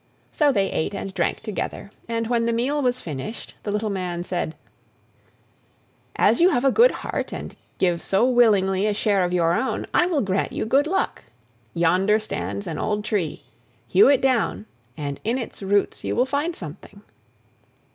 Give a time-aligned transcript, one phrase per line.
[0.31, 4.23] So they ate and drank together, and when the meal was finished, the little man
[4.23, 4.55] said:
[6.15, 9.85] "As you have a good heart and give so willingly a share of your own,
[9.93, 11.25] I will grant you good luck.
[11.75, 13.43] Yonder stands an old tree;
[13.87, 14.65] hew it down,
[14.97, 17.03] and in its roots you will find something."